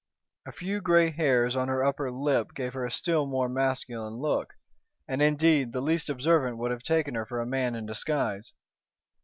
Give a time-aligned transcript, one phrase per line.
[0.47, 4.55] A few grey hairs on her upper lip gave her a still more masculine look,
[5.07, 8.51] and, indeed, the least observant would have taken her for a man in disguise.